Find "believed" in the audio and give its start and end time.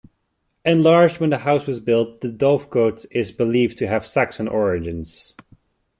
3.31-3.77